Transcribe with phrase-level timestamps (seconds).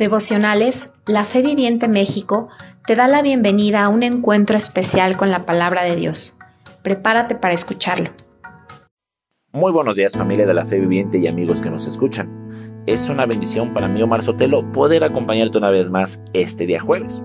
[0.00, 2.48] Devocionales, la Fe Viviente México
[2.86, 6.38] te da la bienvenida a un encuentro especial con la palabra de Dios.
[6.82, 8.08] Prepárate para escucharlo.
[9.52, 12.30] Muy buenos días familia de la Fe Viviente y amigos que nos escuchan.
[12.86, 17.22] Es una bendición para mí, Omar Sotelo, poder acompañarte una vez más este día jueves.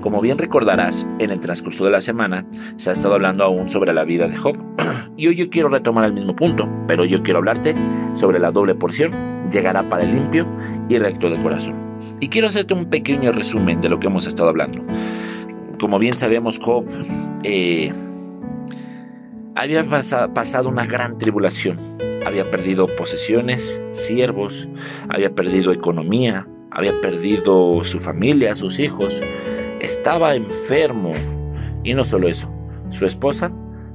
[0.00, 2.44] Como bien recordarás, en el transcurso de la semana
[2.74, 4.56] se ha estado hablando aún sobre la vida de Job.
[5.16, 7.76] Y hoy yo quiero retomar el mismo punto, pero yo quiero hablarte
[8.12, 10.48] sobre la doble porción, llegará para el limpio
[10.88, 11.87] y recto de corazón.
[12.20, 14.82] Y quiero hacerte un pequeño resumen de lo que hemos estado hablando.
[15.78, 16.84] Como bien sabemos, Job
[17.44, 17.92] eh,
[19.54, 19.84] había
[20.34, 21.76] pasado una gran tribulación.
[22.26, 24.68] Había perdido posesiones, siervos,
[25.08, 29.22] había perdido economía, había perdido su familia, sus hijos,
[29.80, 31.12] estaba enfermo.
[31.84, 32.52] Y no solo eso,
[32.90, 33.52] su esposa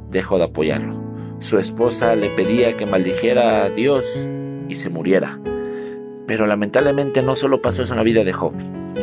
[0.09, 1.03] dejó de apoyarlo.
[1.39, 4.29] Su esposa le pedía que maldijera a Dios
[4.69, 5.39] y se muriera.
[6.33, 8.53] Pero lamentablemente no solo pasó eso en la vida de Job.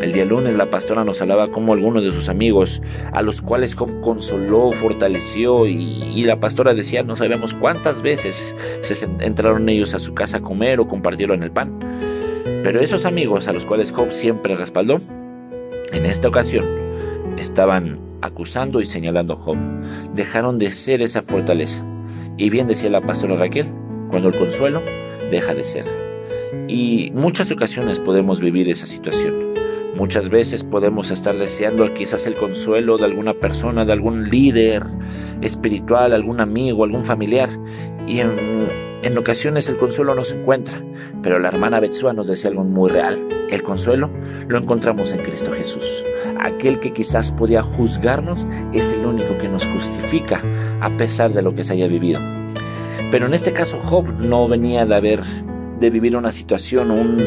[0.02, 3.76] El día lunes la pastora nos hablaba como algunos de sus amigos, a los cuales
[3.76, 10.00] Job consoló, fortaleció y, la pastora decía, no sabemos cuántas veces se entraron ellos a
[10.00, 11.78] su casa a comer o compartieron el pan.
[12.64, 15.00] Pero esos amigos a los cuales Job siempre respaldó,
[15.92, 16.64] en esta ocasión
[17.38, 19.56] estaban acusando y señalando a Job.
[20.14, 21.86] Dejaron de ser esa fortaleza.
[22.36, 23.68] Y bien decía la pastora Raquel,
[24.10, 24.82] cuando el consuelo
[25.30, 26.09] deja de ser.
[26.68, 29.34] Y muchas ocasiones podemos vivir esa situación.
[29.96, 34.82] Muchas veces podemos estar deseando quizás el consuelo de alguna persona, de algún líder
[35.40, 37.50] espiritual, algún amigo, algún familiar.
[38.06, 40.82] Y en, ocasiones el consuelo no se encuentra.
[41.22, 43.18] Pero la hermana Betsua nos decía algo muy real.
[43.50, 44.10] El consuelo
[44.48, 46.06] lo encontramos en Cristo Jesús.
[46.38, 50.42] Aquel que quizás podía juzgarnos es el único que nos justifica
[50.80, 52.20] a pesar de lo que se haya vivido.
[53.10, 55.20] Pero en este caso Job no venía de haber
[55.80, 57.18] de vivir una situación, un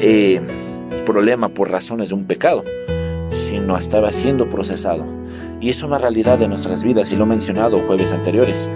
[0.00, 0.40] eh,
[1.06, 2.62] problema por razones de un pecado,
[3.30, 5.04] sino estaba siendo procesado.
[5.60, 8.70] Y es una realidad de nuestras vidas y lo he mencionado jueves anteriores.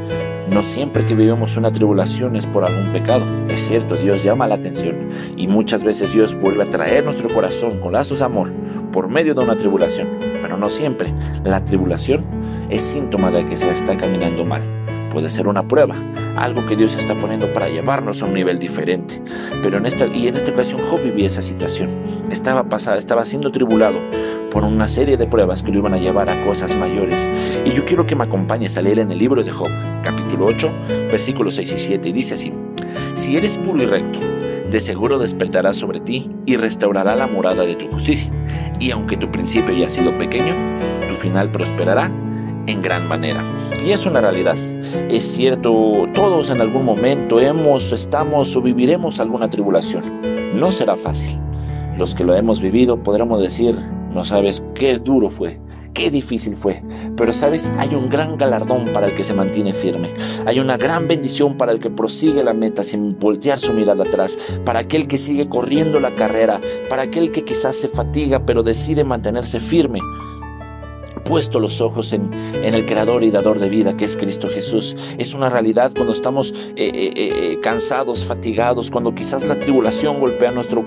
[0.51, 3.25] No siempre que vivimos una tribulación es por algún pecado.
[3.49, 7.79] Es cierto, Dios llama la atención y muchas veces Dios vuelve a traer nuestro corazón
[7.81, 8.51] con lazos de amor
[8.91, 10.09] por medio de una tribulación.
[10.41, 11.13] Pero no siempre.
[11.45, 12.23] La tribulación
[12.71, 14.78] es síntoma de que se está caminando mal
[15.09, 15.97] puede ser una prueba,
[16.37, 19.21] algo que Dios está poniendo para llevarnos a un nivel diferente.
[19.63, 21.89] Pero en esta y en esta ocasión Job vivía esa situación.
[22.31, 23.99] Estaba pasada, estaba siendo tribulado
[24.51, 27.31] por una serie de pruebas que lo iban a llevar a cosas mayores.
[27.65, 29.71] Y yo quiero que me acompañes a leer en el libro de Job,
[30.03, 30.71] capítulo 8,
[31.11, 32.53] versículos 6 y 7, y dice así:
[33.15, 34.19] Si eres puro y recto,
[34.71, 38.31] de seguro despertará sobre ti y restaurará la morada de tu justicia.
[38.79, 40.55] Y aunque tu principio haya sido pequeño,
[41.09, 42.11] tu final prosperará
[42.67, 43.43] en gran manera.
[43.85, 44.57] Y es una realidad.
[45.09, 50.03] Es cierto, todos en algún momento hemos, estamos o viviremos alguna tribulación.
[50.55, 51.39] No será fácil.
[51.97, 53.75] Los que lo hemos vivido podremos decir,
[54.13, 55.61] no sabes qué duro fue,
[55.95, 56.83] qué difícil fue.
[57.17, 60.11] Pero sabes, hay un gran galardón para el que se mantiene firme.
[60.47, 64.39] Hay una gran bendición para el que prosigue la meta sin voltear su mirada atrás.
[64.65, 66.61] Para aquel que sigue corriendo la carrera.
[66.89, 70.01] Para aquel que quizás se fatiga pero decide mantenerse firme
[71.29, 74.97] puesto los ojos en, el creador y dador de vida que es Cristo Jesús.
[75.19, 80.51] Es una realidad cuando estamos eh, eh, eh, cansados, fatigados, cuando quizás la tribulación golpea
[80.51, 80.85] nuestro,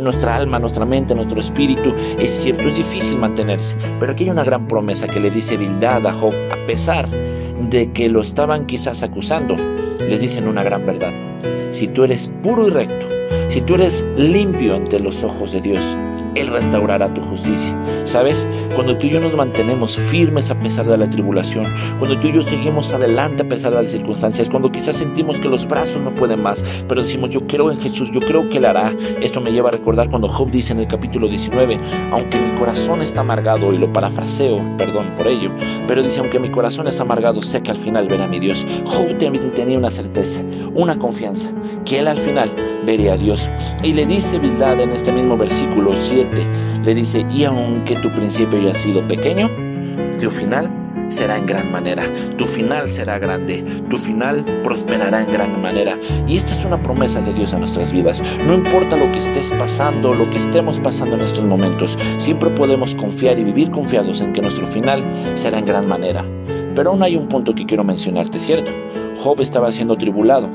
[0.00, 1.94] nuestra alma, nuestra mente, nuestro espíritu.
[2.18, 6.06] Es cierto, es difícil mantenerse, pero aquí hay una gran promesa que le dice Bildad
[6.06, 9.56] a Job, a pesar de que lo estaban quizás acusando,
[10.00, 11.12] les dicen una gran verdad.
[11.70, 13.06] Si tú eres puro y recto,
[13.48, 15.96] si tú eres limpio ante los ojos de Dios,
[16.40, 17.76] él restaurará tu justicia.
[18.04, 18.48] ¿Sabes?
[18.74, 21.66] Cuando tú y yo nos mantenemos firmes a pesar de la tribulación,
[21.98, 25.48] cuando tú y yo seguimos adelante a pesar de las circunstancias, cuando quizás sentimos que
[25.48, 28.66] los brazos no pueden más, pero decimos, yo creo en Jesús, yo creo que Él
[28.66, 28.92] hará.
[29.20, 31.78] Esto me lleva a recordar cuando Job dice en el capítulo 19,
[32.12, 35.50] aunque mi corazón está amargado, y lo parafraseo, perdón por ello,
[35.88, 38.66] pero dice, aunque mi corazón está amargado, sé que al final verá a mi Dios.
[38.84, 40.42] Job tenía una certeza,
[40.74, 41.50] una confianza,
[41.84, 42.50] que Él al final
[42.84, 43.50] vería a Dios.
[43.82, 46.25] Y le dice Bildad en este mismo versículo 7,
[46.84, 49.50] le dice, y aunque tu principio haya sido pequeño,
[50.18, 50.70] tu final
[51.08, 52.04] será en gran manera,
[52.36, 55.98] tu final será grande, tu final prosperará en gran manera.
[56.26, 58.22] Y esta es una promesa de Dios a nuestras vidas.
[58.44, 62.94] No importa lo que estés pasando, lo que estemos pasando en estos momentos, siempre podemos
[62.94, 66.24] confiar y vivir confiados en que nuestro final será en gran manera.
[66.74, 68.70] Pero aún hay un punto que quiero mencionarte, ¿cierto?
[69.16, 70.48] Job estaba siendo tribulado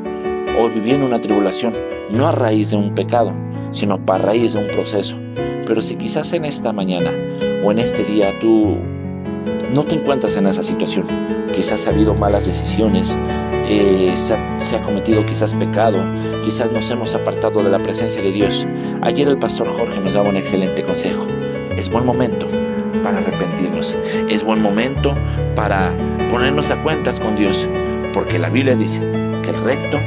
[0.60, 1.74] o viviendo una tribulación,
[2.12, 3.34] no a raíz de un pecado,
[3.72, 5.18] sino para raíz de un proceso.
[5.66, 7.12] Pero si quizás en esta mañana
[7.64, 8.78] o en este día tú
[9.74, 11.06] no te encuentras en esa situación.
[11.56, 13.18] Quizás ha habido malas decisiones,
[13.68, 16.00] eh, se, ha, cometido quizás pecado,
[16.44, 18.68] quizás nos hemos apartado de la presencia de Dios.
[19.02, 21.28] Ayer el pastor Jorge nos daba un excelente consejo.
[21.78, 22.48] Es buen momento
[23.04, 23.96] para arrepentirnos.
[24.30, 25.16] Es buen momento
[25.56, 25.92] para
[26.30, 27.70] ponernos a cuentas con Dios,
[28.14, 29.00] porque la Biblia dice
[29.44, 30.00] que el recto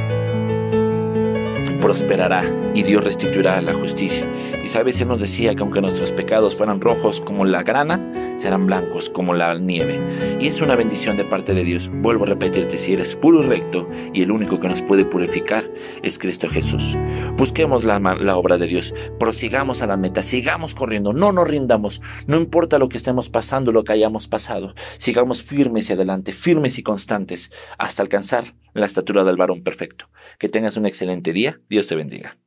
[1.85, 2.43] prosperará
[2.73, 4.27] y Dios restituirá la justicia.
[4.63, 8.01] Y sabes, Él nos decía que aunque nuestros pecados fueran rojos como la grana,
[8.37, 10.37] serán blancos como la nieve.
[10.39, 11.89] Y es una bendición de parte de Dios.
[11.93, 15.69] Vuelvo a repetirte, si eres puro y recto y el único que nos puede purificar
[16.03, 16.97] es Cristo Jesús.
[17.37, 17.97] Busquemos la,
[18.37, 22.89] obra de Dios, prosigamos a la meta, sigamos corriendo, no nos rindamos, no importa lo
[22.89, 28.03] que estemos pasando, lo que hayamos pasado, sigamos firmes y adelante, firmes y constantes, hasta
[28.03, 30.09] alcanzar la estatura del varón perfecto.
[30.37, 31.61] Que tengas un excelente día.
[31.69, 32.37] Dios te bendiga.